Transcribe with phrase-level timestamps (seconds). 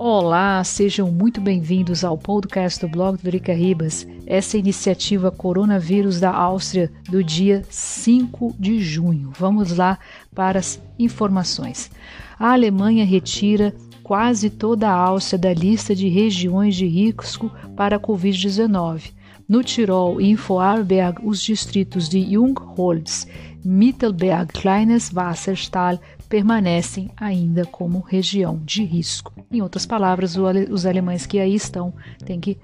[0.00, 4.06] Olá, sejam muito bem-vindos ao podcast do blog do Drica Ribas.
[4.24, 9.32] Essa é iniciativa Coronavírus da Áustria do dia 5 de junho.
[9.36, 9.98] Vamos lá
[10.32, 11.90] para as informações.
[12.38, 13.74] A Alemanha retira
[14.04, 19.10] quase toda a Áustria da lista de regiões de risco para a Covid-19.
[19.48, 23.26] No Tirol e em Vorarlberg, os distritos de Jungholz,
[23.64, 29.32] Mittelberg, Kleines Wasserstahl permanecem ainda como região de risco.
[29.50, 30.36] Em outras palavras,
[30.70, 31.92] os alemães que aí estão
[32.24, 32.58] têm que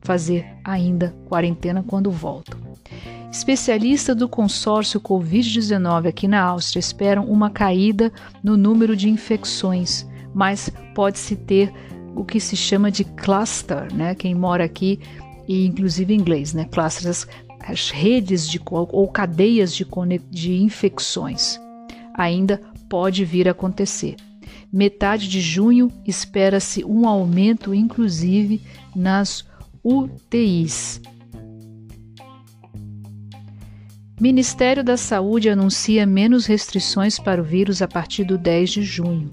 [0.00, 2.58] fazer ainda quarentena quando voltam.
[3.30, 8.12] Especialistas do consórcio Covid-19 aqui na Áustria esperam uma caída
[8.42, 11.72] no número de infecções, mas pode-se ter
[12.14, 14.14] o que se chama de cluster, né?
[14.14, 15.00] Quem mora aqui
[15.48, 16.66] e inclusive em inglês, né?
[16.66, 17.26] Clusters,
[17.66, 19.86] as redes de ou cadeias de,
[20.30, 21.61] de infecções.
[22.14, 24.16] Ainda pode vir a acontecer.
[24.72, 28.60] Metade de junho espera-se um aumento, inclusive
[28.94, 29.44] nas
[29.84, 31.00] UTIs.
[34.20, 39.30] Ministério da Saúde anuncia menos restrições para o vírus a partir do 10 de junho.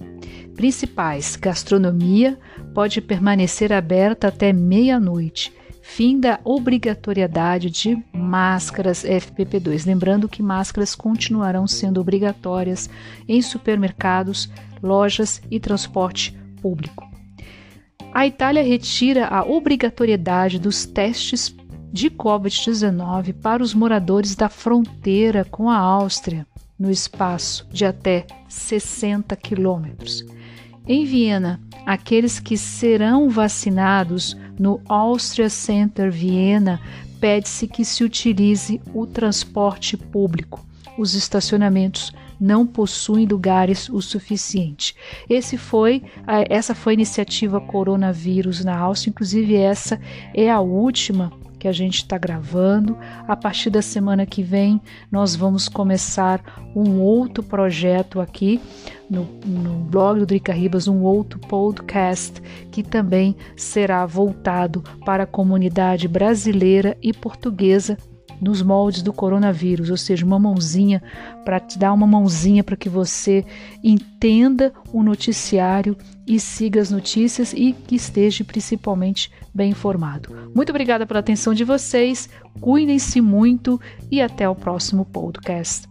[0.56, 2.40] Principais: gastronomia
[2.74, 5.54] pode permanecer aberta até meia-noite
[5.90, 9.88] fim da obrigatoriedade de máscaras FPP2.
[9.88, 12.90] Lembrando que máscaras continuarão sendo obrigatórias
[13.28, 14.50] em supermercados,
[14.84, 17.10] lojas e transporte público.
[18.14, 21.56] A Itália retira a obrigatoriedade dos testes
[21.92, 26.46] de Covid-19 para os moradores da fronteira com a Áustria,
[26.78, 30.24] no espaço de até 60 quilômetros.
[30.88, 36.82] Em Viena, aqueles que serão vacinados no Austria Center Viena,
[37.20, 40.66] pede-se que se utilize o transporte público.
[40.98, 44.96] Os estacionamentos não possuem lugares o suficiente.
[45.30, 46.04] Esse foi,
[46.50, 50.00] essa foi a iniciativa Coronavírus na Áustria, inclusive essa
[50.34, 52.98] é a última que a gente está gravando.
[53.28, 54.82] A partir da semana que vem,
[55.12, 56.42] nós vamos começar
[56.76, 58.60] um outro projeto aqui
[59.10, 65.28] no, no blog do Drica Ribas, um outro podcast que também será voltado para a
[65.28, 67.98] comunidade brasileira e portuguesa
[68.42, 71.02] nos moldes do coronavírus, ou seja, uma mãozinha
[71.44, 73.46] para te dar uma mãozinha para que você
[73.84, 80.52] entenda o noticiário e siga as notícias e que esteja principalmente bem informado.
[80.54, 82.30] Muito obrigada pela atenção de vocês,
[82.62, 83.80] cuidem-se muito
[84.12, 85.88] e até o próximo podcast.